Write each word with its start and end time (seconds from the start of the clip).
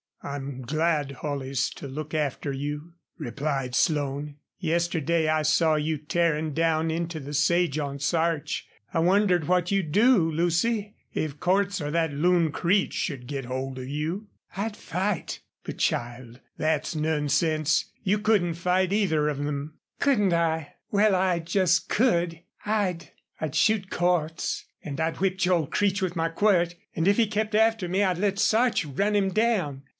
"I'm 0.23 0.61
glad 0.61 1.11
Holley's 1.13 1.69
to 1.71 1.87
look 1.87 2.13
after 2.13 2.51
you," 2.51 2.93
replied 3.17 3.73
Slone. 3.73 4.35
"Yesterday 4.59 5.27
I 5.27 5.41
saw 5.41 5.75
you 5.75 5.97
tearin' 5.97 6.53
down 6.53 6.91
into 6.91 7.19
the 7.19 7.33
sage 7.33 7.79
on 7.79 7.97
Sarch. 7.97 8.65
I 8.93 8.99
wondered 8.99 9.47
what 9.47 9.71
you'd 9.71 9.91
do, 9.91 10.29
Lucy, 10.31 10.95
if 11.13 11.39
Cordts 11.39 11.81
or 11.81 11.89
that 11.91 12.13
loon 12.13 12.51
Creech 12.51 12.93
should 12.93 13.25
get 13.25 13.45
hold 13.45 13.79
of 13.79 13.87
you?" 13.87 14.27
"I'd 14.55 14.77
fight!" 14.77 15.39
"But, 15.63 15.79
child, 15.79 16.39
that's 16.55 16.95
nonsense. 16.95 17.85
You 18.03 18.19
couldn't 18.19 18.55
fight 18.55 18.93
either 18.93 19.27
of 19.27 19.37
them." 19.39 19.79
"Couldn't 19.99 20.33
I? 20.33 20.75
Well, 20.91 21.15
I 21.15 21.39
just 21.39 21.89
could. 21.89 22.41
I'd 22.63 23.09
I'd 23.39 23.55
shoot 23.55 23.89
Cordts. 23.89 24.65
And 24.83 24.99
I'd 25.01 25.17
whip 25.17 25.37
Joel 25.39 25.65
Creech 25.65 25.99
with 26.01 26.15
my 26.15 26.29
quirt. 26.29 26.75
And 26.95 27.07
if 27.07 27.17
he 27.17 27.25
kept 27.25 27.55
after 27.55 27.89
me 27.89 28.03
I'd 28.03 28.19
let 28.19 28.37
Sarch 28.37 28.85
run 28.87 29.15
him 29.15 29.29
down. 29.29 29.83